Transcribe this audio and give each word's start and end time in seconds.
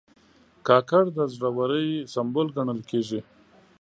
کاکړ 0.67 1.03
د 1.17 1.19
زړه 1.33 1.49
ورۍ 1.57 1.89
سمبول 2.13 2.47
ګڼل 2.57 2.79
کېږي. 2.89 3.19